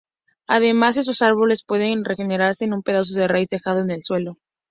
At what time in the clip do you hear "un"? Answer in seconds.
2.73-2.81